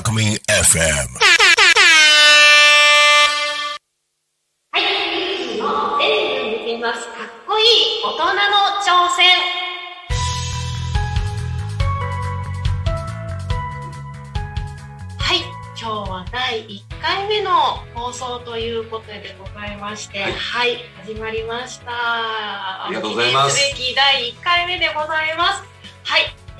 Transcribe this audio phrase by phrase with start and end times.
[0.00, 0.80] Alchemy FM.
[4.72, 7.06] はい、ミキの全部見てます。
[7.08, 7.66] かっこいい
[8.02, 8.32] 大人の
[8.80, 9.28] 挑戦。
[15.18, 15.36] はい、
[15.78, 17.50] 今日は第1回目の
[17.94, 21.90] 放送ということでございまして、ははいい、始まりました。
[22.86, 25.69] ありがとうございます記念すべき第1回目でございます。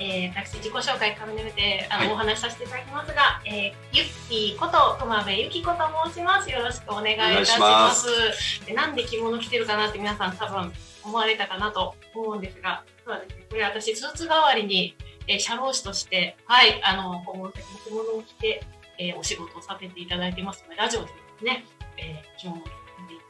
[0.01, 5.77] はい、えー、私自己紹介からめてあの、はいお話しさせていただきますが、えー、ゆっきーこと友部ゆきこと
[6.09, 6.49] 申します。
[6.49, 8.65] よろしくお願いいたします。
[8.65, 14.95] でなんで着物着てるかなって皆さん多分思われたかなと思うんですが、そうですね、これ私スーツ代わりに、
[15.27, 18.63] えー、社労士として、はい、あの、訪問先の着物を着て、
[18.97, 21.65] えーお仕事をさせていただいてますので、ラジオでですね、
[21.97, 22.75] えー、着物を着てい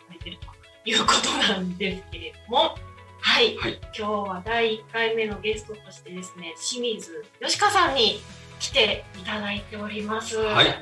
[0.07, 2.75] ただいてるということなんですけれども、
[3.21, 8.19] はい、はい今日は第1回目のゲストとしてですね、清水よしかさんに
[8.59, 10.37] 来ていただいております。
[10.37, 10.73] はいよ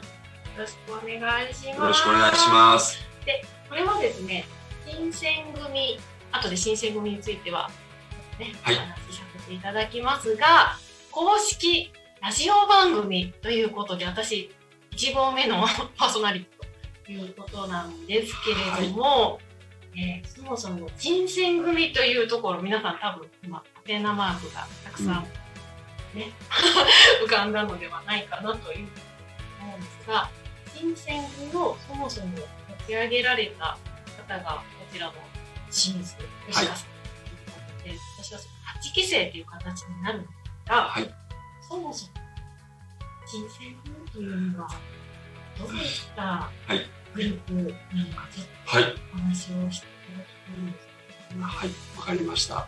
[0.57, 1.77] ろしくお願いします。
[1.77, 2.97] よろしくお願いします。
[3.69, 4.45] これはですね、
[4.85, 5.99] 新選組、
[6.31, 7.69] 後で新選組については、
[8.39, 10.77] ね、はいお話しさせていただきますが、
[11.11, 14.49] 公式ラジオ番組ということで、私、
[14.91, 15.65] 1号目の
[15.97, 19.39] パーソナリティということなんですけれども、
[19.95, 25.23] えーそもそも新選組というところ、皆さん多分今、ハテナマークがたくさん、
[26.17, 26.31] ね、
[27.23, 28.89] 浮かんだのではないかなというふうに
[29.61, 30.29] 思うんですが、
[30.75, 33.77] 新選組をそもそも立ち上げられた
[34.27, 35.13] 方がこちらの
[35.69, 36.15] 清水
[36.47, 41.15] 吉川さんということで、私はその8期生という形になるんですが、はい。
[41.67, 42.13] そもそも
[43.27, 44.69] 新選組というのは
[45.59, 45.83] どういっ
[46.15, 46.79] たい
[47.15, 48.83] グループなのかちょっはい。
[48.83, 50.31] とお話をしていただき
[51.33, 51.69] たいはい。
[51.97, 52.55] わかりました。
[52.55, 52.65] い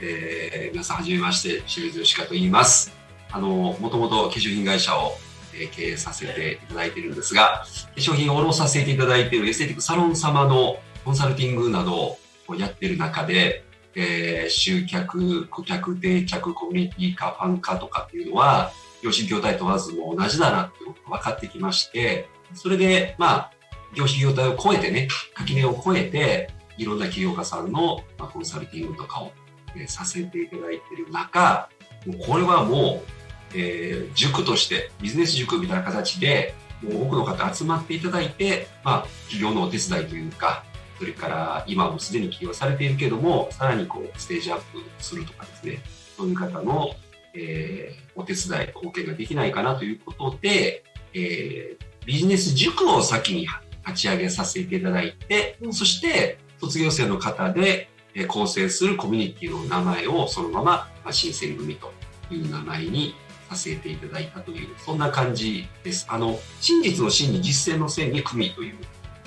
[0.00, 2.92] えー皆さんはじめまして、清水義香と言います。
[3.30, 5.18] あの、もともと化粧品会社を、
[5.54, 7.64] えー経営させていただいているんですが、
[7.94, 13.64] 化粧品を卸させていただいているエステティックサロン様のコンサルティングなどをやっている中で、
[13.94, 23.50] えー集客、顧客、定着、コミュニティ化、ファン化とかっていうのは、業種業態問わずも同じだなってことが分かってきまして、それで、まあ、
[23.94, 29.32] 業種業態を超えてね、垣根を越えて、いろんな起業家さんの、コンサルティングとかを、
[29.76, 31.68] えさせていただいている中、
[32.06, 33.10] もうこれはもう、
[33.54, 40.64] えー塾として、ビジネス塾みたいな形で、もう多くの方集まっていただいて、まあ、起業のお手伝いというか、
[40.98, 45.78] それから今もすでに起業されているけども、さらにこう、ステージアップするとかですね、
[46.16, 46.94] そういう方の、
[47.36, 50.82] えーお手伝い、貢献ができないかなということで、
[51.12, 53.48] えービジネス塾を先に
[53.84, 60.64] 立ち上げさせていただいて、うんそして卒業生の方で、えー構成するコミュニティの名前をそのまま、
[61.04, 61.92] まあ、新選組と
[62.30, 63.14] いう名前に
[63.50, 66.06] させていただいたという、そんな感じです。
[66.08, 68.76] あの、真実の真に実践の線に組という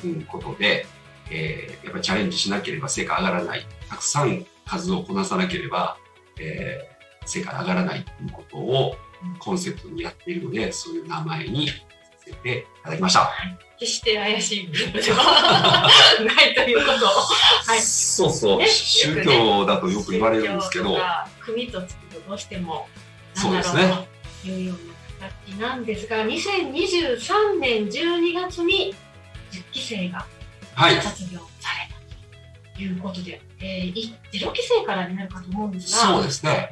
[0.06, 0.86] うんことで、
[1.30, 3.66] えーやっぱりチャレンジしなければ成果上がらない。
[3.88, 5.98] たくさん数をこなさなければ、
[6.40, 6.99] えー
[7.30, 8.96] 成果上がらないということを
[9.40, 11.76] コンセプトにやっているので、そういう名前にさ
[12.26, 13.32] せていただきました。
[13.80, 15.90] 決して怪しいグループでは
[16.26, 17.06] ないということ。
[17.06, 17.10] を、
[17.66, 18.68] はい、そうそう、ね。
[18.68, 20.98] 宗教だとよく言われるんですけど。
[21.40, 22.88] 組とつくとどうしても
[23.34, 24.08] そうですね。
[24.44, 28.96] いうような形なんですが2023年12月に
[29.52, 30.26] 10期生が
[30.80, 31.94] はい、卒業され
[32.74, 36.70] たということで、えー、い0期生からになるかと思うんですがそうですね。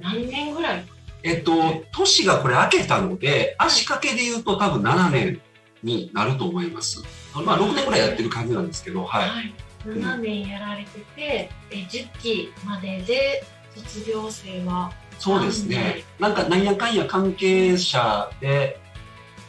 [0.00, 0.84] 何年ぐらい？
[1.22, 5.40] えっと、年がこれ明けたので、足掛けで言うと多分7年
[5.82, 7.02] になると思います。
[7.34, 9.28] まあ6年ぐらいやってる感じなんですけど、はい。
[9.28, 9.54] はい、
[9.84, 16.04] 7年やられてて、えー10期までで卒業生はそうですね。
[16.20, 18.78] なんかなんやかんや関係者で、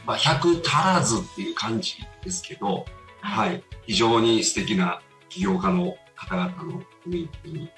[0.05, 2.85] まあ100足らずっていう感じですけど、
[3.21, 3.63] はい。
[3.85, 7.69] 非常に素敵な起業家の方々のコミュニティに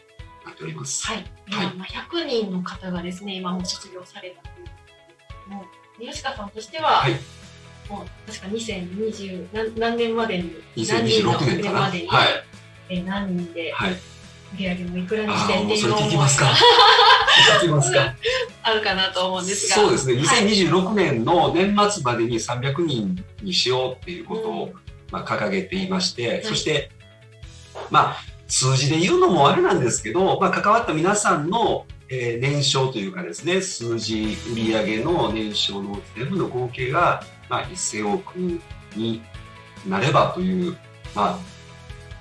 [0.49, 1.05] なっております。
[1.07, 4.63] はい、今、はいまあ100人の方がですね、今もう卒業されたとい
[5.51, 5.65] うも
[5.99, 7.13] う吉川さんとしては、はい
[7.89, 11.81] もう確か2020何何年までに、2026年かな。
[11.81, 11.89] はい。
[11.89, 12.09] までに、
[12.89, 13.93] えー何人ではい。
[14.53, 16.47] 売り上げもいくらにしてっていう思い聞きますか？
[17.69, 18.15] ますか？
[18.63, 20.15] あるかなと思うんですが、そうですね。
[20.15, 24.73] はい2026年の年末までに300人にしようっていうことを、
[25.11, 26.89] まあ、掲げていまして、いそして、
[27.91, 28.17] まあ、
[28.49, 38.35] 数字で言うのもあれなんですけど、まあ、関わった皆さんの、えー年商というかですね、数字、売上の年商の全部の合計が、まあ、1000億
[38.95, 39.21] に
[39.87, 40.75] なればという、
[41.15, 41.39] ま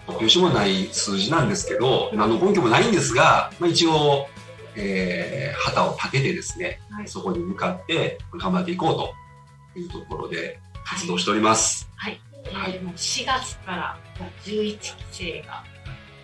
[0.06, 4.26] あ、突拍子もない数字なんですけど、何の根拠もないんですが、まあ、一応、
[4.76, 9.14] えー旗を立ててですね、はいそこに向かって頑張っていこうと
[9.74, 11.88] というところで活動しております。
[11.96, 12.20] はい。
[12.44, 13.98] えはいーもう4月から
[14.44, 15.64] 11期生が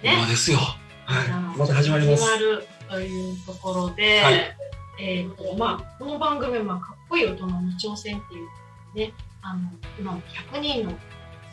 [0.05, 0.59] ね今ですよ。
[0.59, 1.59] はい。
[1.59, 2.23] また始まります。
[2.23, 4.57] 始まるというところで、はい
[5.01, 8.49] えっ、とまあこの番組はまあかっこいい大人の挑戦っていう
[8.95, 9.63] ね、あの
[9.99, 10.21] 今も
[10.53, 10.91] 100人の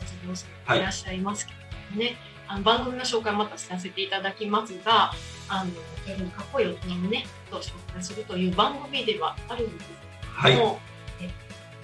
[0.00, 1.52] 卒業生がいらっしゃいますけ
[1.94, 2.16] どね、
[2.46, 5.12] あの番組の紹介またさせていただきますが、
[5.48, 5.70] あの
[6.04, 9.90] そういうふうにかっこいい大人のね、ことを紹介するという番組ではあるんです
[10.24, 10.52] はい。
[10.52, 10.80] けども、
[11.22, 11.30] え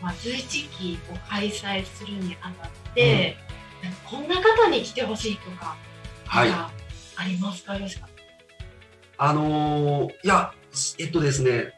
[0.02, 3.38] まあ11期を開催するにあたって、
[3.82, 5.76] なんかこんな方に来てほしいとか、
[6.28, 6.50] はい。
[6.50, 6.70] あ
[7.26, 7.76] りますか？
[9.16, 10.52] あのーいや、
[10.98, 11.72] えっとですね、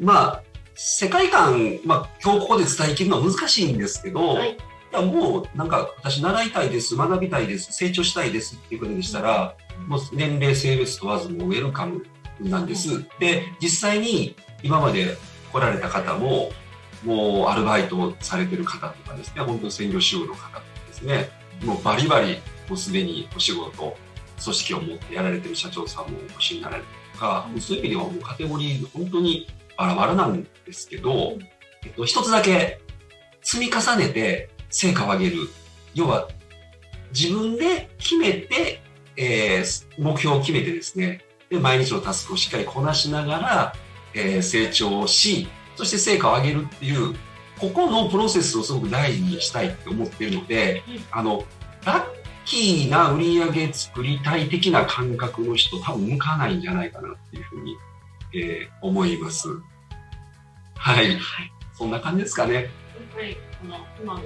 [0.00, 0.42] まあ、
[0.74, 4.56] 世界観、まあ、今日ここで伝えきるのは難しいんですけど、はいい、
[4.92, 9.54] やもうなんか私習いたいです、学びたいです、成長したいですっていうことでしたら、
[9.86, 12.04] もう年齢、性別問わずもうウェルカム
[12.40, 13.04] なんです。
[13.20, 15.16] で、実際に今まで
[15.52, 16.50] 来られた方も、
[17.04, 21.30] もうアルバイトをされてる方とかですね、本当に専業主婦の方とかですね、
[21.64, 23.96] もうバリバリもうすでにお仕事、
[24.42, 29.46] 組織を持ってやられてる社長さんもお越しになられてるとか、そういう意味ではもうカテゴリー本当に
[29.76, 31.42] バラバラなんですけど、うん。
[31.84, 32.80] えっと、一つだけ
[33.42, 35.36] 積み重ねて成果を上げる。
[35.94, 36.28] 要は
[37.12, 38.82] 自分で決めて、
[39.16, 43.72] えー目標を決めてですね、で、毎日のタスクをしっかりこなしながら、
[44.14, 47.14] えー成長をし、そして成果を上げるっていう、
[47.58, 51.04] ここのプロセスをすごく大事にしたいって思っているので、うん。
[51.10, 51.44] あの、
[51.84, 52.15] ラッ
[52.46, 57.76] キーな売り上げ作りたい的な感覚の人多分向かないんじゃないかなっていうふうに、
[58.34, 59.48] えー思います。
[60.76, 61.08] はい。
[61.08, 61.18] はい。
[61.74, 62.54] そんな感じですかね。
[62.54, 62.64] やっ
[63.14, 64.24] ぱりこの今のおっ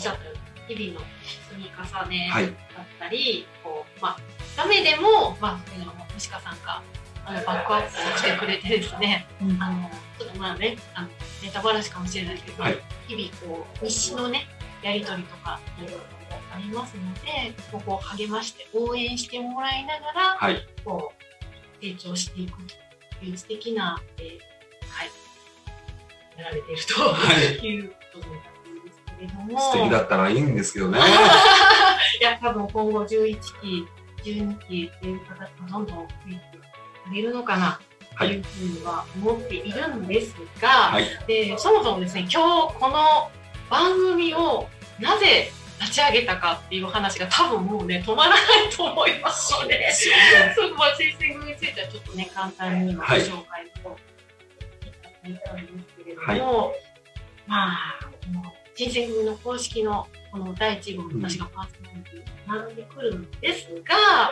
[0.00, 1.06] しゃったように日々の
[1.50, 1.70] 積み
[2.04, 2.46] 重ねはい。
[2.46, 2.54] だっ
[2.98, 4.18] たり、こうまあ
[4.56, 6.82] ダメでもまあそういうのも西川さんが
[7.24, 9.26] あのバックアップをしてくれてですね、
[9.58, 11.08] あのちょっとまあねあの
[11.42, 12.78] ネタバラシかもしれないけど、はい
[13.08, 14.46] 日々こう日誌のね
[14.82, 16.17] やり取りとかいろいろ
[16.52, 20.66] ありますので、ここを励まして応援してもらいながら、はい。
[20.84, 22.58] こう成長していく
[23.18, 24.24] という素敵な、えー、
[24.88, 25.10] はい
[26.38, 27.02] やられていると。
[27.02, 27.66] はい。
[27.66, 29.60] いうことなんですけれども。
[29.60, 30.98] 素敵だったらいいんですけどね。
[32.20, 33.86] いや、多分今後11期、
[34.22, 36.58] 12期っていう方がどんどん増えて
[37.08, 37.80] くれるのかな
[38.16, 41.04] というふうには思っているんですが、はい。
[41.26, 43.30] でそもそもですね、今日この
[43.68, 44.68] 番組を
[45.00, 48.40] なぜ立ち上げたかっていう話が多分もうね、止まらない
[48.70, 49.92] と思いますので。
[49.92, 53.96] そこまあ、推薦組についてはちょっとね、簡単にごはい紹介を
[54.86, 56.72] いただいたんですけれども、
[57.46, 58.42] まあ、この
[58.74, 64.30] 新選組の公式のこの第1号の私がパーソナリティになってくるんですが、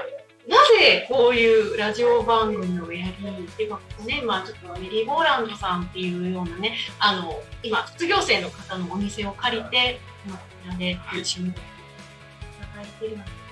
[0.48, 9.98] なぜこういうラジオ番組をやり、っていうかね、まあちょっとメリーゴーランドさんっていうようなね、あの、今、卒業生の方のお店を借りて、
[10.66, 10.76] た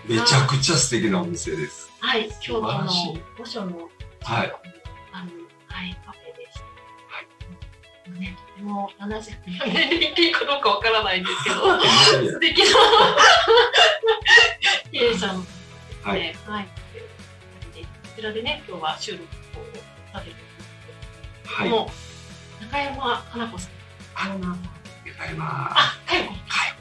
[0.06, 1.90] めちゃくちゃ素敵なお店です。
[2.00, 2.90] はい、京都の
[3.38, 3.88] 御所の、
[4.20, 4.52] はい。
[5.12, 5.30] あの、
[5.68, 6.60] はい、カフェでした。
[7.08, 8.20] はい。
[8.20, 9.32] ね、とても70
[9.72, 12.64] 年いいかどうかわからないんですけど、素敵な
[14.92, 15.40] 経営者の。
[16.02, 16.22] ははいい。
[16.22, 16.38] でこ
[18.16, 19.26] ちらでね、今日は収録を
[20.12, 20.36] させてて、
[21.46, 21.70] はい。
[21.70, 21.90] も
[22.60, 23.68] う中山花子さ
[24.28, 24.62] ん、オーナーさん。
[25.16, 25.70] ただいま。
[25.70, 25.98] あ、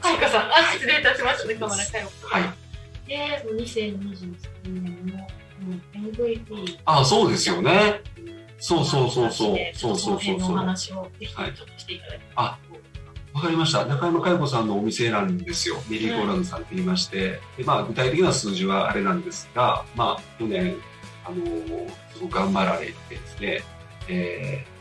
[0.04, 0.28] かよこ。
[0.28, 0.52] さん。
[0.52, 2.28] あ、失礼いたしましたね、カメラかよこ。
[2.28, 3.08] はい。
[3.08, 5.26] で、その2023年の
[5.60, 8.00] うん MVP あ、そうですよね。
[8.58, 9.56] そうそうそうそう。
[9.74, 10.56] そうそうそうその辺のおそう。
[10.56, 12.58] 話をぜひちょはいっとしていただきあ
[13.34, 13.84] わかりました。
[13.84, 15.76] 中山佳代子さんのお店なんですよ。
[15.88, 20.76] メリーゴーランドさんって言いまして、でまあ、具体的な数字はあれなんですが、まあ、去年、
[21.24, 23.62] あのーすごく頑張られてですね、
[24.08, 24.74] えー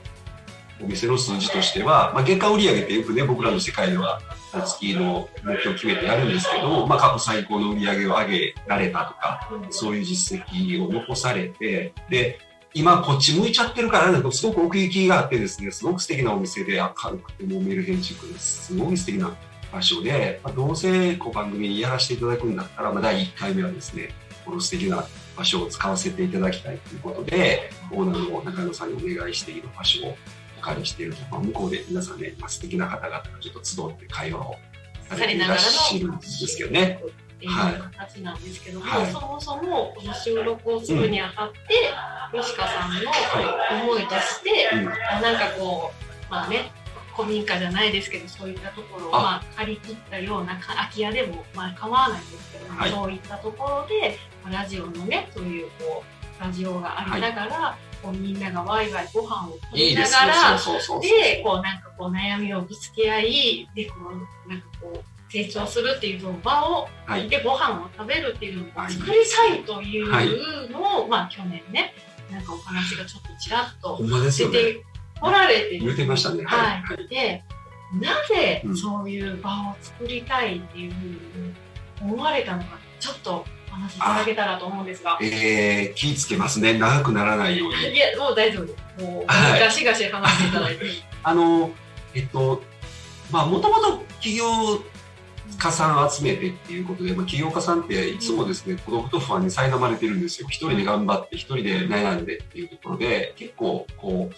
[0.83, 4.19] お店の数字としては、まあ、月間売上ってよくね、僕らの世界では、
[4.61, 12.39] 月の目標を決めてやるんですけども、まあ、過去最高の売上を上げられたとか、そういう実績を残されて、で、
[12.75, 18.67] 今こっち向いちゃってるから、すごく奥行きがあってですね、すごく素敵なお店で明るくて、もうメルヘンチックです。
[18.67, 19.35] すごい素敵な
[19.71, 24.09] 場所で、まあ、どうせこう番組にやらせていただくんだったら、まあ、第1回目はですね、
[24.45, 25.05] この素敵な
[25.37, 30.15] 場所を使わせていただきたいということで、オーナーの中野さんにお願いしている場所を
[30.63, 34.55] お借りしていると、まあ、向こうで皆さんね、まあ、素敵な方々がちょっと集って会話を
[35.09, 37.01] されていらっしゃるんですけどね。
[37.03, 37.49] ってい。
[37.49, 39.11] う形なんですけども、はい。
[39.11, 41.59] そもそもこの収録をするにあたって、
[42.37, 44.85] 吉川さんの思いとして、うん。
[44.85, 44.93] なん
[45.37, 45.91] かこ
[46.29, 46.71] うまあね
[47.15, 49.21] 古民家じゃないですけどそういったところをあ。
[49.21, 52.91] まあ借り切ったようなか空き家でもまあ構わないんですけども、はい。
[52.91, 56.03] そういったところでまあラジオのねそういうこ
[56.39, 60.59] うラジオがありながら、こうみんながワイワイご飯を取りいいですねながら
[60.99, 63.95] でこうなんかこう悩みをぶつけ合いでこ
[64.45, 67.27] うなんかこう成長するっていう場をはい。
[67.29, 71.93] でご飯を食べるっていうのをはい作りたいというのを、まあ去年ね
[72.29, 74.83] なんかお話がちょっとちらっと出て
[75.19, 76.43] こられて言ってましたね。
[76.43, 77.07] はい、はい。
[77.07, 77.43] で
[77.99, 78.77] なぜうん。
[78.77, 81.17] そういう場を作りたいっていうふうに
[82.01, 85.17] 思われたのかちょっとお話しいただけたらと思うんですが。
[85.21, 89.03] えー、気ぃつけますね長くならないように いや、もう大丈夫です。
[89.03, 90.85] もう、はいガシガシ話していただいて。
[91.23, 91.71] あの
[92.13, 92.61] えっと
[93.31, 94.45] まあもともと起業
[95.57, 100.47] 家さん集めてっていうことで、まあ、起業家さんっていつもですね、孤独と不安に苛まれてるんですよ。
[100.49, 104.31] 一人で頑張って、一人で悩んでっていうところで、結構、こ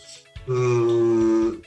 [0.47, 1.61] う、うーん、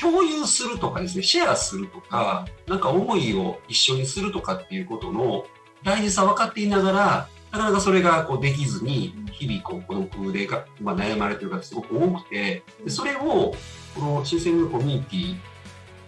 [0.00, 5.44] 共有するとかですね、シェアするとか、なんか思いを一緒にするとかっていうことの
[5.84, 13.54] 大事さ分かっていながら、なかなかそれがこうできずに、日々こう孤独でが、まあ、悩まれてる方すごく多くて、でそれを、
[13.94, 15.36] この新鮮コミュニティ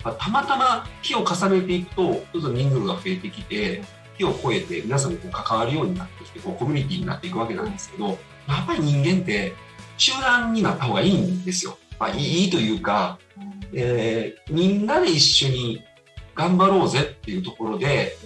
[0.05, 3.83] まあたまたま日を重ねていくと、どんどん人数が増えてきて、
[4.19, 8.14] 日を超えて皆さんにこう関わるようになってきて、こうコミュニティになっていくわけなんですけど、や
[8.62, 9.52] っぱり人間って
[9.97, 11.79] 集団になった方がいいんですよ。
[11.99, 13.19] まあ、いいいいというか、
[13.73, 15.83] えーみんなで一緒に
[16.35, 18.17] 頑張ろうぜっていうところで、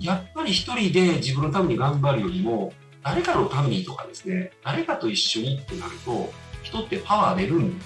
[0.00, 2.72] やっぱり一人で自分のために頑張るよりも、
[3.02, 6.32] 誰かのためにとかですね、誰かと一緒にってなると、
[6.62, 7.84] 人ってパワー出るんで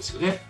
[0.00, 0.40] すよね。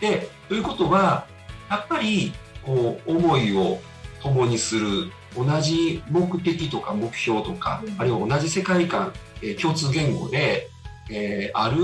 [0.00, 1.26] で、ということは、
[1.70, 3.80] やっぱり、こう、思いを
[4.22, 10.68] 共にする、同じ目的とか目標とか、うんあるいは同じ世界観、えー共通言語で、
[11.10, 11.76] えーある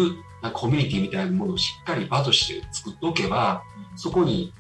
[0.53, 3.63] コミュニティみたいなものをしっかり場として作っておけば、
[3.97, 4.53] そこに、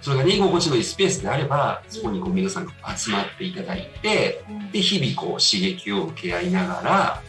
[0.00, 4.42] それがね、居心地のいいスペースであれば、そこにこう皆さんが集まっていただいて、
[4.72, 7.22] で、日々こう刺激を受け合いながら、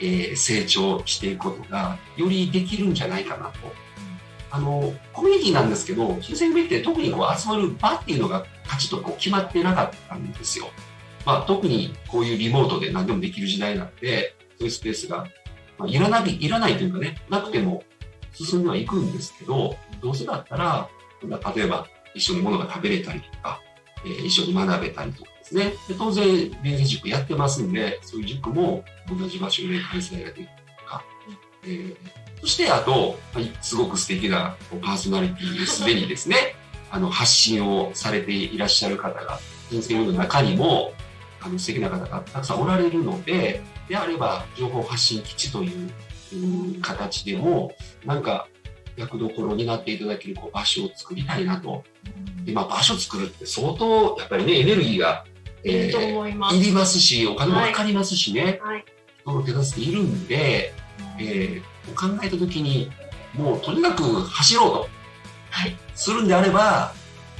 [0.00, 3.72] えー成長していくことがよりできるんじゃないかなと。
[4.50, 10.68] あの、コミュニティなんですけど、新選組って特にこう集まる場っていうのがカチッとこう決まってなかったんですよ。
[11.26, 15.26] まあ特にこういうリモートで何でもできる時代なんで、そういうスペースが、
[15.78, 17.82] まあ、いらない、いらないというかね、なくても
[18.32, 20.88] 進んではいくんですけど、どうせだったら、
[21.56, 23.60] 例えば一緒に物が食べれたりとか、
[24.04, 25.72] えー一緒に学べたりとかですね。
[25.88, 26.24] で当然、
[26.62, 31.04] 弁声塾やってますんで、そういう塾も同じ場所で開催ができるとか、
[31.64, 31.96] えー
[32.40, 36.36] そしてあと、はいすごく素敵なパーソナリティですでにですね、
[36.90, 39.38] あの発信をされていらっしゃる方が、
[39.70, 40.92] 人生の中にも、
[41.40, 45.90] あの素敵な方がたくさんおられるので、であれば情報発信基地という
[46.34, 47.72] うん形でも、
[48.04, 48.46] なんか
[48.96, 51.84] 役どころになっていただけるこう場所を作りたいなと。
[52.44, 55.24] でまあ、場所作るって相当やっぱりねエネルギーが、
[55.64, 58.84] いりますしお金もかかりますしね、はい。
[59.22, 60.74] 人の手助けいるんで、
[61.18, 62.90] えー考えた時に
[63.34, 64.88] もうとにかく走ろうと
[65.50, 65.76] はい。
[65.94, 66.94] するんであれば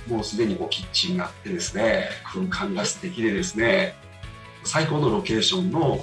[0.07, 3.95] もうすでにこうキッチンがあってですね空間が素敵でですね
[4.65, 5.99] 最高のロケーションの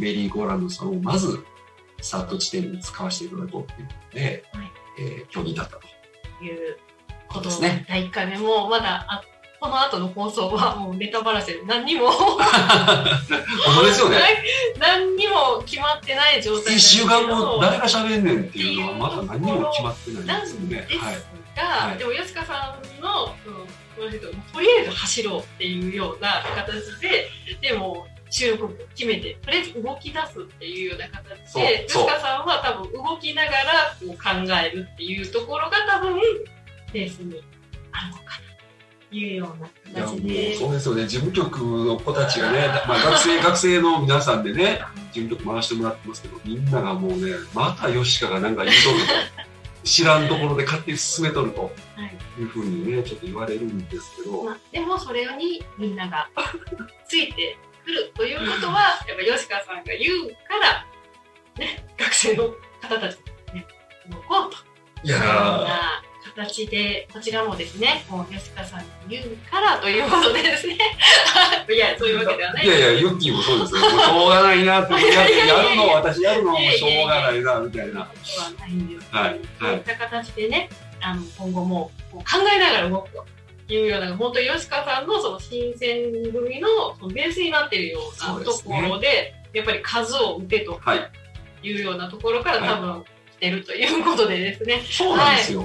[0.00, 1.44] メリーゴーランドさんをまず
[2.00, 5.94] スタート地点に使わせていただこうということで、はいえー今日に至ったと。
[6.42, 6.76] いう
[7.28, 9.22] こですね第1回目もまだあ
[9.60, 12.10] この後の放送はもうネタバラシで何にも
[13.82, 14.18] ですよね。
[14.78, 20.86] 何にも決まってない状態ですけど週間後誰が喋んねんっていうのはまだ何にも決まってないですよね。
[21.56, 23.34] が、はいはいでも吉川さんの
[23.96, 24.18] この人
[24.52, 27.30] とりあえず走ろうっていうような形で
[27.62, 36.20] でも収録日を決めてとりあえず動き出すっていうような形で吉川さんは多分動きながらこう考えるっていうところが多分
[36.92, 37.40] ベースに
[37.92, 40.18] あるのかなというようないやもう。
[40.58, 41.06] そうですよね。
[41.06, 44.80] 事務局の子たちがね、 まあ、学生学生の皆さんでね
[45.12, 51.68] 事務局回してもらってますけどみんながもうねまた吉川がなんか言いとると知らんところで勝手に進めとるとは
[52.04, 52.40] い。
[52.40, 56.28] いうふうにねちょっと言われるんですけど、まあ、でもそれにみんなが
[57.06, 60.86] ついてくるということはやっぱ吉川さんが言うから、
[61.58, 63.18] ね、学生の方たち
[63.52, 63.66] にね
[64.10, 64.56] 動こうと。
[65.02, 66.02] いやな
[66.34, 70.78] 形でこちらもですねもう吉川さんに言うからということでですね。
[71.68, 72.66] いやそういうわけではない。
[72.66, 73.80] いやいやユッキーもそうですよ。
[73.80, 78.00] もうしょうがないなってやるの私やるのはもうしょうがないなみたいな。
[78.00, 78.08] は
[78.58, 79.30] ないんですけど、はい。
[79.30, 79.40] はい。
[79.60, 80.68] そういった形でね
[81.00, 82.22] あの今後も考
[82.52, 83.24] えながら動くと
[83.68, 91.10] いうような本当に吉川さんのその新選組のそのベースになっているようなところでやっぱり数を打てとはい。
[91.62, 92.68] いうようなところからはい。
[92.68, 94.82] 多分来てるということでですね。
[94.90, 95.62] そうなんですよ、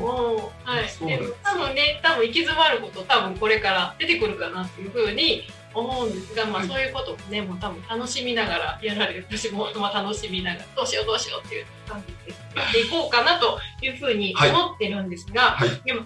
[0.64, 1.06] はい、です。
[1.06, 6.68] で多分ね多分行き詰まること多分これから出てくるかなっていうふうに思うんですが、まあ、はい。
[6.68, 15.70] そういうこともねもう多分楽しみながらやられる私もまあ楽しみながらどうしようどうしようっていう感じでやっていこうかなというふうに思ってるんですが、はい。
[15.84, 16.04] でも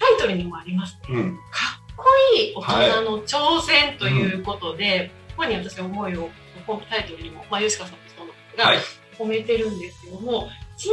[0.00, 1.36] タイトルにもありますねうん。
[1.36, 2.04] かっこ
[2.36, 6.28] いい大人の挑戦ということで、ここに私は思いを
[6.66, 8.78] このタイトルにも、まあ、吉川さんもそうなんですが、はい
[9.20, 10.90] 込めてるんですけども新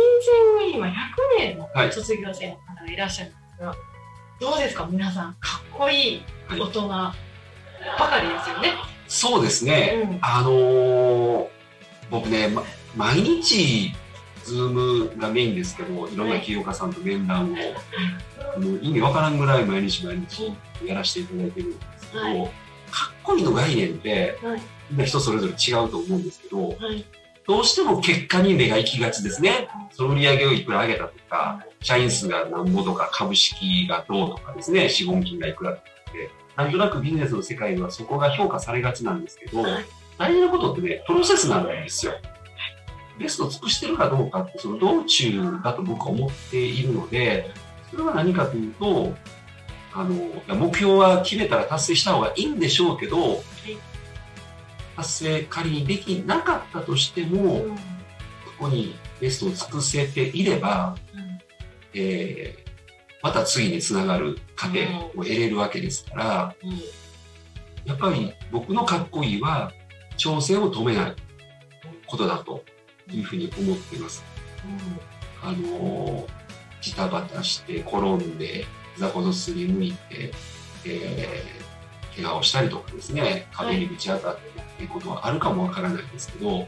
[0.59, 0.91] 鮮に今100
[1.39, 3.73] 名のはい卒業生の方がいらっしゃるんですが、
[4.41, 7.13] どうですか皆さんかっこいい大人ば
[7.97, 8.73] かりですよね。
[9.07, 10.03] そうですね。
[10.03, 11.47] うんあのー
[12.09, 12.63] 僕ね、ま、
[12.95, 13.91] 毎日、
[14.47, 17.55] ズームがメインですけど、いろんな起業家さんと面談を、
[18.55, 20.53] あの意味わからんぐらい毎日毎日
[20.85, 22.45] やらせていただいてるんですけど、はい。
[22.89, 24.61] かっこいいの概念って、はい。
[24.89, 27.05] みんな人それぞれ違うと思うんですけど、はい。
[27.45, 29.67] どうしても結果に目が行きがちですね。
[29.91, 39.85] その売り上げをいくら上げたとか、社員数が何ぼとか、株式がどうとかですね、資本金がいくらとかって、なんとなくビジネスの世界ではそこが評価されがちなんですけど、はい。
[40.17, 42.13] 大事なことってね、プロセスなんですよ。
[43.19, 47.51] ベストを尽くしてるかどうかって、その道中だと僕は思っているので、
[47.91, 49.13] それは何かというと、
[49.93, 53.43] あの、目標は決めたら達成した方がいいんでしょうけど、
[54.95, 57.75] 達成仮にできなかったとしても、うん
[58.57, 61.39] ここにベストを尽くせていれば、うん。
[61.93, 62.67] えー
[63.23, 64.79] また次につながる過程
[65.15, 66.69] を得れるわけですから、うん。
[67.83, 69.71] やっぱり僕のかっこいいは
[70.17, 71.15] 挑戦を止めない
[72.05, 72.63] ことだと
[73.11, 74.23] いうふうに思っています。
[75.41, 76.27] あのー
[76.79, 78.65] ジタバタして転んで
[78.97, 80.31] 座こぞすりむいて、
[80.85, 81.67] えー
[82.17, 86.65] 怪我をしたりとかですね壁にぶち当たってっていうことはあるかもわからないですけど、はい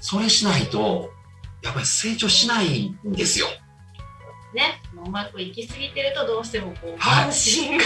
[0.00, 1.12] それしないと
[1.62, 3.46] やっぱり成長しないんですよ。
[4.52, 7.84] ね、うまくいきすぎてるとどうしてもこうはい慢心が、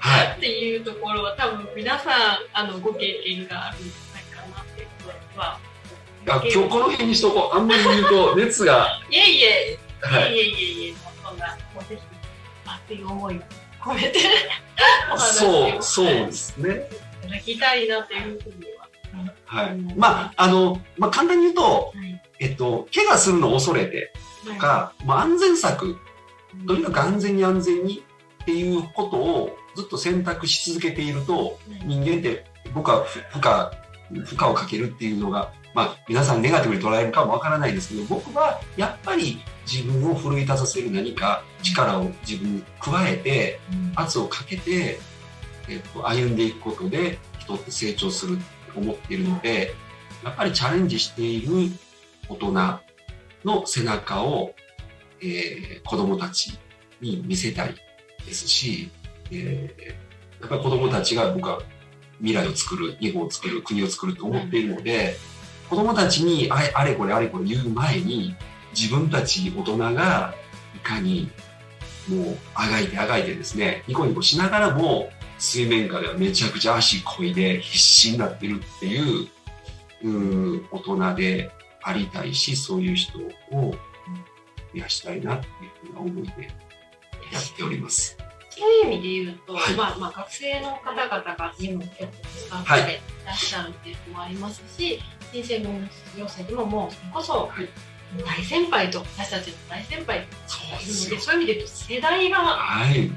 [0.00, 0.36] はい。
[0.36, 5.58] っていうところは多分皆さんあのご経験があるんじゃないかなっていうことは
[6.26, 7.56] あ今日この辺にしとこう。
[7.56, 9.00] あんまり言うと 熱が。
[9.10, 10.34] いえいえはい。
[10.34, 12.02] いえいえいえもうそんなもうぜひ
[12.64, 13.40] 熱い思いを
[13.80, 14.20] 込めて
[15.18, 16.88] そう、をそうですね。
[17.22, 18.88] いただきたいなというふうには。
[19.46, 19.76] はい。
[19.96, 24.12] まあ、あの、まあ、簡単に言うと、はいえっと、怪我するのを恐れて
[24.44, 25.96] とか、まあ、安全策、
[26.66, 28.02] とにかく安全に安全に
[28.42, 43.58] っていうことをずっと選択し続けていると、人間って僕は負負荷、負荷をかけるっていうのが、まあ、皆さんネガティブに捉えるかもわからないですけど、僕はやっぱり自分を奮い立たせる何か力を自分に加えて、
[43.96, 44.98] 圧をかけて、
[45.68, 48.44] えっと、歩んでいくことで人って成長するって
[48.78, 49.74] 思っているので
[50.22, 51.70] やっぱりチャレンジしている
[52.28, 52.52] 大人
[53.44, 54.54] の背中を、
[55.20, 56.58] えー子供たち
[57.00, 57.74] に見せたい
[58.26, 58.90] ですし、
[59.30, 60.04] えー
[60.40, 61.62] やっぱり子供たちが僕は
[62.18, 65.16] 未来を作る日本を作る国を作ると思っているので、
[65.68, 68.34] 子供たちにあれあれこれあれこれ言う前に
[68.78, 70.34] 自分たち大人が
[70.74, 71.30] いかに
[72.08, 79.28] もうあがいてあがいてですねニコニコしながらも水面下ではめちゃくちゃ足こいで必死になってるっていう
[80.02, 81.50] うー大人で
[81.82, 83.76] ありたいしそういう人を増
[84.74, 85.50] やしたいなってい
[85.86, 86.42] うふうな思いで
[87.32, 88.16] やっております。
[88.56, 89.74] そういう意味で言うと、はい。
[89.74, 95.00] まあ、まあ学生の方々がにも結構使っていらっしゃるっていうのもありますし、
[95.32, 97.68] 新生組の卒業生でももうそれこそはい。
[98.24, 103.10] 大先輩と私たちの大先輩そうでそういう意味で言うと世代がはい。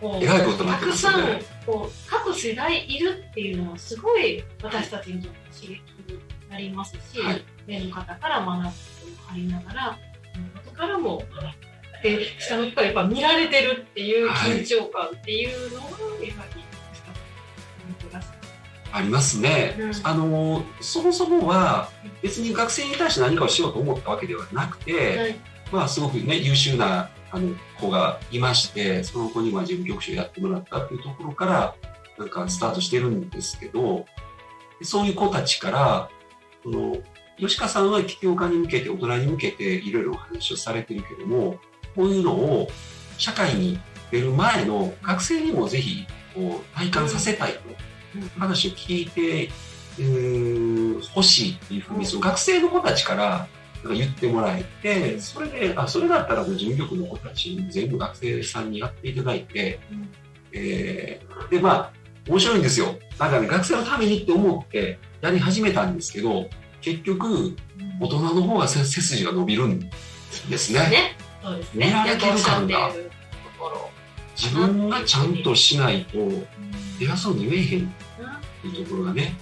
[0.00, 5.80] こうたくさんこう各世代いるっていうのはすごい私たちにとって刺激
[6.12, 7.42] になりますし、はい。
[7.66, 8.72] 上の方から学ぶこ
[9.16, 9.98] ともありながら
[10.82, 11.22] からも
[12.02, 15.86] で下の人がやっぱ見られてるっていう緊張感っていうのが
[16.24, 16.62] やはり
[18.94, 19.40] あります。
[19.40, 19.74] ね。
[19.78, 19.92] うん。
[20.02, 21.88] あのそもそもは
[22.20, 25.36] 別に学生に対して何かをしようと思ったわけではなくて、はい。
[25.72, 31.74] まあすごくね優秀なあの子がいましてその子には事務局長やってもらったっていうところから
[32.18, 34.04] なんかスタートしてるんですけど
[34.82, 36.10] そういう子たちから
[36.62, 36.98] その
[37.38, 41.56] 吉川さんは起業家に向けて大人に向けていろいろお話をされてるけども
[41.94, 42.68] こういうのを
[43.18, 43.78] 社会に
[44.10, 47.60] 出る前の学生にもぜひこう体感させたいと
[48.38, 49.50] 話を聞いて
[49.98, 53.46] うーん欲しいっていうふうにその学生の子たちから
[53.82, 59.80] なんか言ってもらえてそれであそれだったらもう事務局の子たちに全部学生さんにやっていただいて、
[60.52, 61.92] えーでまあ
[62.28, 62.94] 面白いんですよ。
[63.18, 66.48] なんかね学生のためにって思ってやり始めたんですけど
[66.80, 67.56] 結局
[68.00, 69.90] 大人の方が背背筋が伸びるん
[70.48, 70.80] ですね。
[70.88, 71.86] ねそうですね。
[71.86, 72.92] 見られてる感が
[74.36, 76.18] 自分がちゃんとしないと
[77.00, 77.90] 偉そうに言えへんっ
[78.62, 79.34] ていうところがね。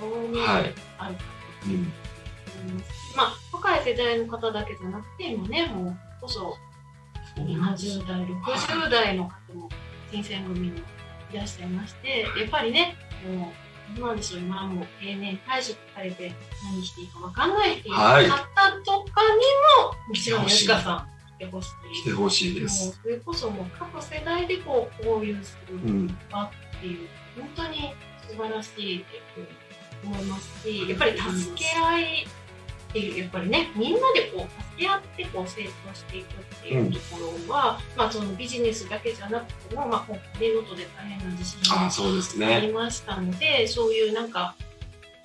[0.00, 0.74] はい。
[0.98, 1.20] あるか
[1.66, 1.92] うん。
[3.16, 6.56] まあ若い世代の方だけじゃなくて今ねもうこそ
[7.36, 9.68] 70代60代の方も
[10.10, 10.82] 新選組に
[11.32, 16.32] いらっしゃいましてやっぱりねもうどうなんでしょう今はもう定年退職されて
[16.72, 19.38] 何していいか分かんないっていう方はいとかに
[19.82, 22.02] も、もちろん吉川さん来てほしい。
[22.02, 23.00] 来てほしいでもうす。
[23.02, 26.06] それこそもう各世代でこう交流するうん。
[26.30, 27.94] 場っていう本当に
[28.28, 42.72] 素晴らしいっていうふうに思いますしやっぱり助け合いっていうやっぱりねみんなでこう助け合ってこう成長していくっていうところは、まあそのビジネスだけじゃなくても、まあ、今回見事で大変な地震がありね。
[42.72, 44.54] ましたので、そういうなんか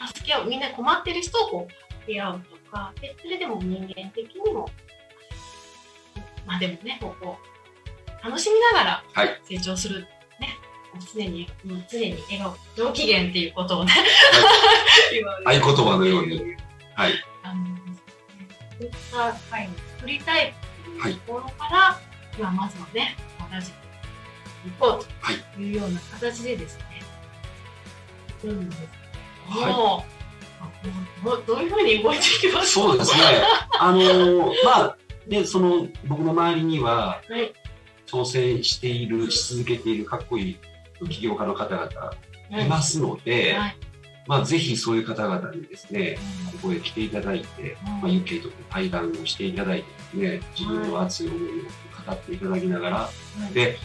[0.08, 4.70] 助け合うみんな困ってる人をこう助け合うとかでそれでも人間的にも
[6.46, 7.38] まあでもねこうこ
[8.22, 10.02] う楽しみながらはい成長する、
[10.40, 10.58] ね
[11.14, 13.92] 常にもう常に笑顔上機嫌っていうことをね、
[15.12, 16.56] 言われて合言葉のように。
[16.96, 17.14] はい。
[19.16, 19.38] あのそうい。
[19.38, 20.54] った会を作りたいっ
[21.04, 22.00] ていうところから、
[22.44, 23.74] まあ、まずはね私行
[24.80, 26.84] こうというような形でですね、
[28.42, 28.82] 行くんです
[29.52, 30.06] も、
[31.34, 32.82] うどういうふうに動いていきますか？
[32.82, 33.24] そうですね。
[33.80, 34.98] あのーまあ、
[35.28, 37.54] で、その、僕の周りには、はい。
[38.08, 40.58] 挑戦している、し続けているかっこいい
[41.10, 42.14] 起業家の方々は
[42.52, 42.66] い。
[42.66, 43.78] いますので、はい
[44.28, 46.18] まあ、ぜひそういう方々にですね、
[46.62, 51.44] ここへ来ていただいて、うんまあ、UK と対談をしていただいてですね、自分の熱い思いを
[52.06, 53.10] 語っていただきながら、は
[53.52, 53.54] い。
[53.54, 53.78] で、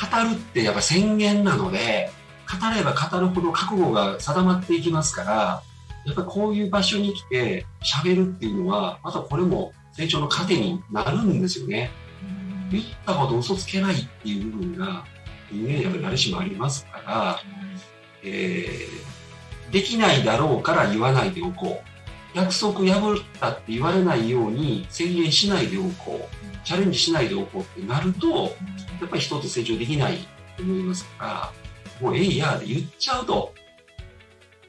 [0.00, 2.10] 語るってやっぱ宣言なので、
[2.48, 5.62] 語れば語るほど覚悟が定まっていきますから、
[6.06, 11.90] やっぱりこういう場所に来て喋るっていうのは、またこれも成長の糧になるんですよね。
[12.70, 15.04] 言ったこと嘘つけないっていう部分が
[15.50, 17.40] 人間やっぱり誰しもありますから、
[18.22, 19.19] えー
[19.70, 21.90] できないだろうから言わないでおこう。
[22.32, 26.40] 約束破ったって言われないように宣言しないでおこう。
[26.64, 28.28] チャレンジしないでおこうってなると、
[29.00, 30.18] やっぱり人って成長できない
[30.56, 31.52] と思いますか
[32.00, 33.54] ら、もうえいやーで言っちゃうと。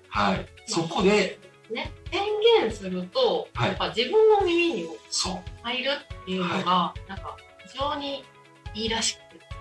[0.09, 0.45] はい。
[0.65, 1.39] そこで、
[1.71, 2.21] ね、宣
[2.59, 7.37] 言すると、はいやっぱ自分の耳にもそう、入るっていうのが、なんか
[7.67, 8.23] 非常に
[8.73, 9.19] いいらしく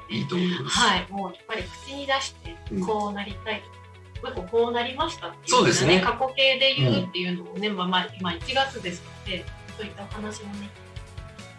[0.08, 0.78] て、いいと思います。
[0.78, 3.76] はい、もうやっぱり口に出してうんこうなりたいとか、
[4.22, 9.44] ここうなりましたっていうそうですね過去形で言うっていうのもね、まあまあ今1月ですので
[9.76, 10.70] そういったお話もね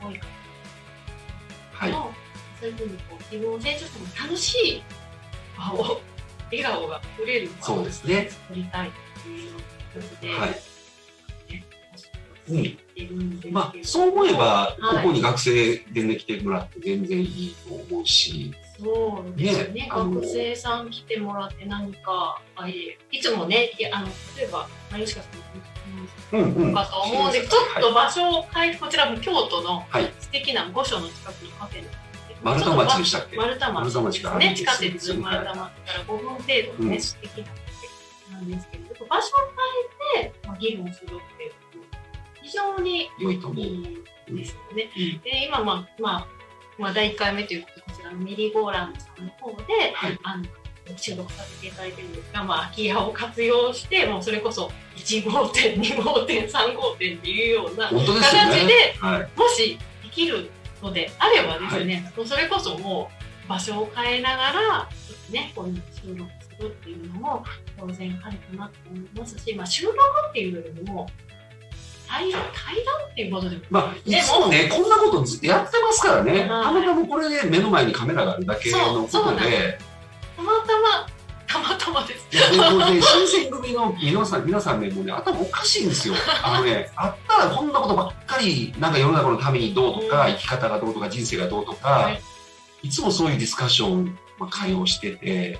[0.01, 0.27] 多いか
[1.73, 1.91] はい。
[1.91, 4.83] そういうふうにこう自分を成長しても楽しい
[5.57, 6.01] 場を
[6.51, 8.29] 笑顔が触れる場そうをですね。
[8.29, 8.91] 作りたいっ
[9.23, 9.61] ていうこ
[9.99, 10.61] とで、はい。
[12.49, 12.53] う
[13.49, 19.73] ん、まあ、そう思えば、はいここに学生でね来てもらって全然いいと思うし、そうですね。
[19.81, 19.89] ね。
[19.91, 24.67] 学生さん来てもらって何かあいいつもねあの例えば
[24.97, 25.41] 有吉川さん
[26.33, 26.73] うんうん。
[26.73, 30.11] かと思うんで、ちょっと場所を変えてこちらも京都のはい。
[30.19, 31.83] 素敵な御所の近くのカフェ
[32.43, 33.37] 丸太町でしたっけ？
[33.37, 34.29] 丸太町ですね。
[34.29, 36.37] 歩いて地下鉄丸太町から5分程
[36.77, 38.49] 度のね、うん素敵なカフェなん。
[38.51, 39.29] ですけど場所を
[40.15, 41.51] 変えて、まあ、議論するっていう
[42.41, 43.63] 非常に良いと思う。
[43.63, 44.89] いいですよね。
[44.97, 45.21] うん。
[45.21, 46.27] で今、まあまあ
[46.79, 47.80] まあ、第1回目ということ
[48.11, 50.45] でこちらのメリーゴーランドさんの方で、はいあの
[50.97, 58.25] 収録させていただいてるんですが、まあ、空き家を活用してもうそれこそ1号店2号店3号店っていうような本当でね。
[58.25, 59.39] 形ではい。
[59.39, 60.49] もしできる
[60.81, 63.09] のであればですね、もうそれこそも
[63.45, 64.89] う場所を変えながら
[65.29, 67.45] ねこういうの収録するっていうのも
[67.79, 69.97] 当然ありかなと思いますし、まあ、収録
[70.29, 71.07] っていうよりも
[72.11, 72.39] 対対
[72.83, 73.61] 談っていうことでも。
[73.69, 76.31] まあ、いつもね、こんなことずっとやってますからね。
[76.31, 79.79] はいたまたまこれで目の前にカメラがあるだけのことで、
[80.35, 81.07] たまたま
[81.47, 82.27] たまたまです。
[82.33, 86.15] ね、新選組の皆さん、皆さんね、もうね、頭おかしいんですよ。
[86.43, 90.33] あのね、 あったらこんなことばっかり、なんか世の中のためにどうとか、うん。
[90.33, 92.21] 生き方がどうとか、人生がどうとか、はい。
[92.83, 95.59] い、つもそういうディスカッション、まあ、会をしてて、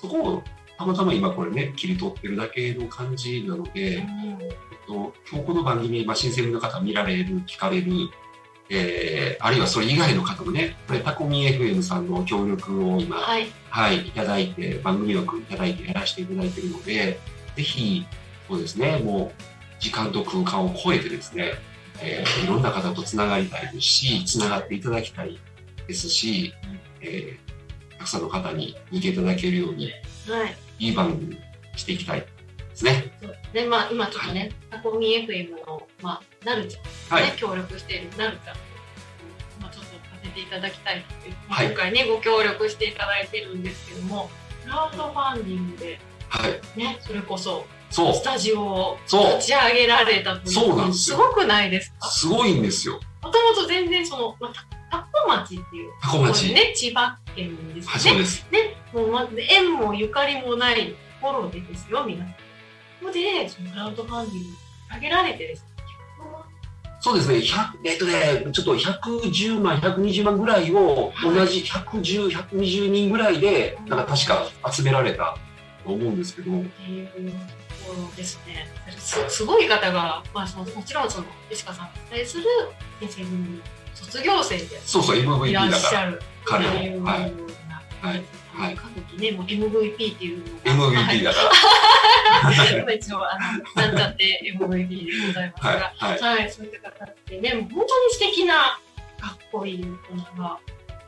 [0.00, 0.42] そこを
[0.78, 7.92] たまたま今これね、切り取ってるだけの感じなので、うんえっと今日この番組、まあ、新選組の方見られる、聞かれる、
[8.68, 13.46] えーあるいはそれ以外の方もね、これタコミ FM さんの協力を今、はい。
[13.70, 17.18] はい、いただいて、番組枠いただいてやらせていただいているので、
[17.56, 18.06] ぜひ、
[18.48, 19.42] そうですね、もう、
[19.80, 21.52] 時間と空間を超えてですね、
[22.02, 25.38] えーいろんな方とつながりたいですし、つながっていただきたい
[25.86, 26.52] ですし、
[27.00, 27.46] えー
[27.98, 29.90] たくさんの方に見ていただけるように、
[30.32, 31.38] はいいい番組に
[31.76, 32.26] していきたいで
[32.74, 33.04] すね。
[33.52, 38.60] でまあ今ちょっとねタコミ FM のまあなるちゃんはいね、協力しているなるちゃんと、
[39.62, 39.90] まあ、ちょっとさ
[40.22, 44.28] せてていただきたいって、はい今回ねご協力していただいてるんですけども
[44.64, 46.78] クラウドファンディングではい。
[46.78, 48.22] ねそれこそそうス。
[48.22, 49.46] タジオを立。
[49.46, 52.08] ち上げられたというそうなんですよごくないですか？
[52.08, 53.00] すごいんですよ。
[53.22, 54.52] もともと全然その、まあ、
[54.90, 56.52] タコ町っていうタコ町。
[56.52, 58.46] ね千葉県ですはい、よねそうです。
[58.50, 62.32] ね、もうまず縁もゆかりもないところでですよ、皆さん。
[62.32, 62.36] こ
[63.02, 64.48] こで、そのクラウドファンディング
[64.94, 65.68] 上げられてですね、
[67.00, 67.36] そうですね。
[67.36, 75.36] 100えっとね、ちょっと110万、120万ぐらいを同じ110、120人ぐらいで、なんか確か集められた
[75.84, 77.12] と思うんですけど、っていうと
[77.86, 78.66] ころですね。
[78.96, 82.44] すすごい方が、まあ、そのもちろんその、吉川さんに対する
[82.98, 83.60] 先生組
[83.92, 87.04] 卒業生でそうそう、いら MVP っだから、しゃる彼も。
[87.04, 91.02] はいはい歌舞伎ね、もう MVP っていうのが。
[91.04, 91.40] MVP だか
[92.42, 92.50] ま
[92.88, 93.38] あ 一応、あ
[93.76, 95.76] の、なんちゃって MVP でございますら。
[95.76, 96.20] が、はい。
[96.20, 96.38] はい。
[96.38, 98.78] はい、そういった形でね、もう本当に素敵な
[99.20, 100.58] かっこいい大人が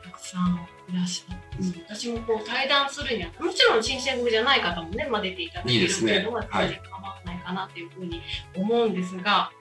[0.03, 8.21] たくさんいらっしゃって、うん私もこう対談するには、もちろん新選組じゃない方もね、まあ、出ていただけるっていうのははい全然構わないかなっていうふうに
[8.55, 9.51] 思うんですが、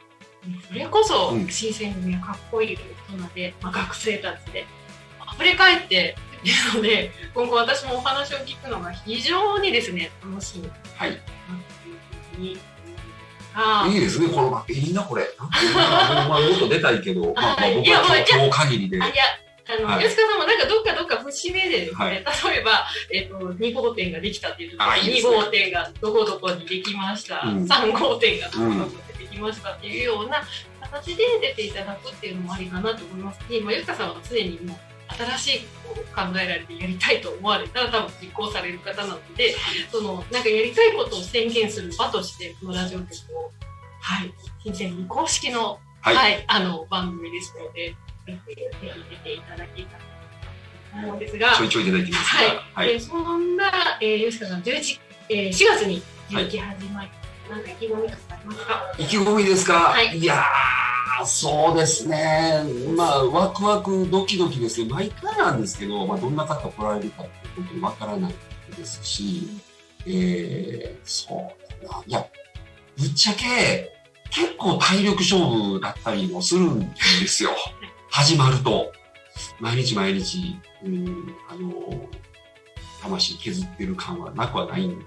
[0.69, 4.67] それこそうん新選組がかっこいい大人で、まあ、学生たちで
[5.35, 10.65] 溢れ返っているので、今後私もお話を聞くのが非常にですね、楽しみ。
[10.65, 11.13] だはい。
[13.91, 15.25] いいですね、この、いいな、これ。
[15.39, 19.03] まあ、もっと出たいけど、 まあ、まあはい僕は今日限りで。
[19.03, 19.25] あいや
[19.69, 20.05] あの、はい。
[20.05, 22.15] 吉川さんもなんかどっかどっか節目でですね、はい。
[22.15, 22.23] 例
[22.61, 27.65] えば、えっと2号店ができたっていう時に2あいいで号店がどこどこにできました、うん。
[27.65, 30.43] 3号店がどこどこでできましたっていうような
[30.81, 33.41] 形で出ていただくっていうのもありかなと思います。
[33.41, 39.55] し、まあ、吉川さんは常にもう新しいことを考えられてやりたいと思われたら多分実行される方なので
[39.91, 43.51] そのなんかやりたいことを宣言する場としてこのラジオ局を
[44.01, 46.17] はい新鮮に公式のはい。
[46.17, 47.95] はい、あの番組ですので、
[48.27, 50.01] ぜひぜひ出ていただきたい
[50.93, 52.63] と思うんですが、ちょいちょいいただきますはいが。
[52.75, 52.89] はい。
[52.89, 57.11] でそんな、えー、吉川さん、11えー、4月に11期始まり、
[57.51, 58.95] なんか意気込みとかありますか？
[58.99, 62.63] 意気込みですか、はいい、やー、そうですね。
[62.97, 64.89] まあ、ワクワク、ドキドキですね。
[64.91, 68.35] 毎回なんですけど、まあ、どんな方来られるかって本当にわからない
[68.77, 69.49] ですし、
[70.07, 72.05] えー、そうだな。
[72.07, 72.27] いや、
[72.99, 73.91] ぶっちゃけ、
[74.31, 77.51] 結構体力勝負だったりもするんですよ。
[78.11, 78.93] 始まると。
[79.61, 82.09] 毎日毎日、うん、あの、
[83.01, 85.03] 魂削ってる感はなくはないん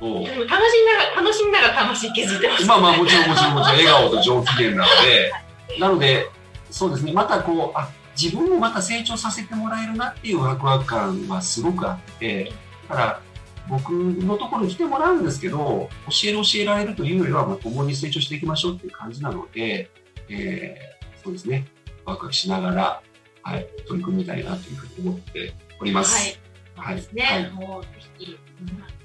[0.00, 5.32] ですけど、でも楽しみながら、楽しみながら魂削ってます、まあまあもちろんもちろんもちろん笑顔と上機嫌なので、
[5.78, 6.26] なので、
[6.70, 7.88] そうですね、またこう、あ
[8.20, 12.52] 自分もまた成長させてもらえるなっていうワクワク感はすごくあって、
[12.88, 13.20] だから
[13.68, 19.90] 僕のところに来てもらうんですけど、教える教えられるというよりは、もう共に成長していきましょうっていう感じなので、
[20.28, 21.66] えーそうですね、
[22.06, 23.02] ワクワクしながら、
[23.42, 26.38] はい、取り組みたいなというふうに思っております。
[26.76, 26.94] はい。
[26.94, 27.22] そうですね。
[27.22, 27.50] はい。
[27.50, 28.99] もうぜひ、うん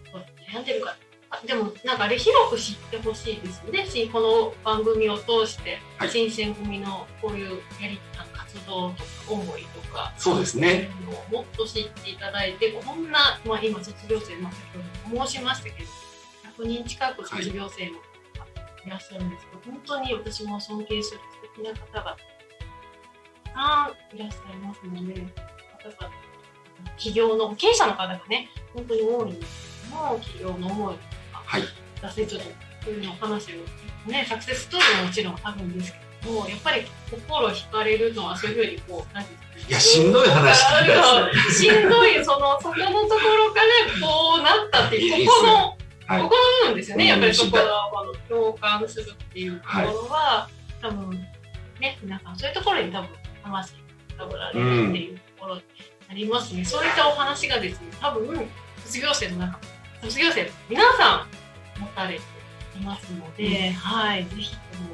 [0.52, 0.96] 悩んでる方。
[1.32, 3.86] あでも、なんかあれ広く知ってほしいですね。
[3.86, 8.00] しこの番組を通して、はい新選組のこういうやり
[8.34, 10.90] 活動とか思いとか、そうですね。
[11.32, 14.64] もっと知っていただいて、こんな、まあ、今、卒業生、まあ、先
[15.10, 15.90] ほど申しましたけど、
[16.64, 18.00] 100人近く卒業生も
[18.86, 25.22] いらっしゃるんですけど、本当に私も尊敬する素敵な方がたくさんいらっしゃいますので、
[25.84, 26.14] 方々
[26.98, 31.62] 企業の経営者の方がね、本当に多いんですけども、企業の思いとか、はい
[32.02, 32.44] 挫折とか、
[32.84, 41.72] そういうのお話を、ね、サクセスストーリーももちろんあるんですけども、やっぱり心惹かれるのは、そういうふうにこう、なんていうんですかいや、しんどい話聞いですね。
[41.72, 47.06] しんどい、その、そこのところからこうなったっていう、ここの、はいここの部分ですよね。
[47.06, 50.48] うんやっぱりそこの、この共感するっていうところは、
[50.80, 51.10] 多分、
[51.80, 53.10] ね、皆さんそういうところに多分、
[53.44, 53.74] 魂
[54.16, 55.64] がぶられるっていうところに
[56.08, 56.64] なりますね。
[56.64, 58.48] そういったお話がですね、多分、
[58.84, 59.60] 卒業生の中、
[60.06, 61.28] 卒業生の皆さ
[61.78, 62.22] ん持たれて
[62.78, 64.94] いますので、はい、ぜひとも、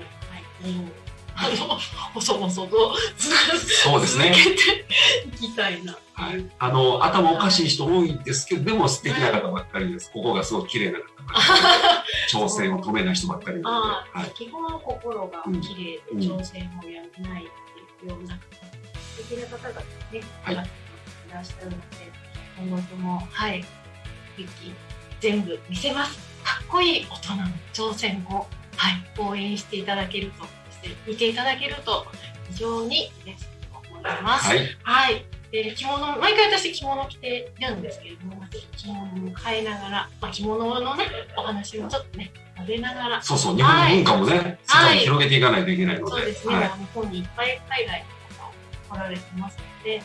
[1.36, 1.78] はい、あの、
[2.14, 4.34] 細々と、そうですね。
[4.34, 5.98] 続けていきたいな。
[6.14, 10.12] はい、あの頭おかしい人多いんですけどでも素敵な方ばっかりです。
[10.12, 12.38] ここがすごく綺麗な方ばっかりで。
[12.38, 16.20] 挑戦を止めない人ばっかりなのあで、はい、基本は心が綺麗でうん。
[16.20, 17.46] 挑戦をやめないっ
[18.00, 18.38] ていうような
[19.18, 20.56] 素敵な方がね、はい。
[20.56, 20.58] い
[21.34, 21.78] らっしゃるので、
[22.60, 23.66] 今後とも、はい、
[24.38, 24.74] ゆき
[25.22, 26.18] 全部見せます。
[26.44, 32.06] かっこいい大人の挑戦を、はい、応援していただけると、そして見ていただけると
[32.50, 34.48] 非常に嬉しいと思います。
[34.48, 35.26] はい、はい。
[35.52, 38.42] で着物毎回私着物着ているんですけれども
[38.78, 41.04] 着物も変えながら、まあ、着物のね
[41.38, 43.22] お話もちょっとね混ぜながら。
[43.22, 50.02] そうそう日本の文化もね、世界に広げていかないといけないので、そうですね、はい、日本にいっぱい海外の方を来られてますので、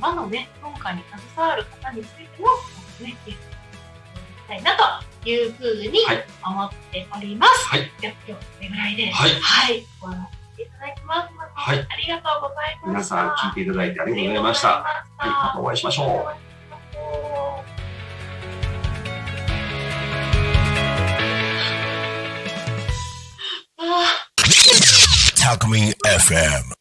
[0.00, 1.02] 和のね、文化に
[1.34, 2.48] 携わる方についても、
[3.00, 3.16] ね、
[4.48, 4.72] たいな
[5.22, 7.66] というふうにはい思っております。
[7.68, 7.90] はい。
[8.00, 11.28] じゃあ今日これぐらいで、はいはい、終わらせていただきます。
[11.54, 13.16] はいありがとうございま皆した。
[13.16, 14.68] さん聞いていただいてありがとうございました。
[14.68, 16.48] はい、またお会いしましょう。
[25.36, 26.77] Talk Me FM.